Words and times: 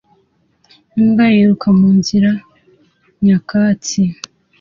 Imbwa 0.99 1.25
yiruka 1.35 1.67
munzira 1.79 2.31
nyakatsi 3.25 4.01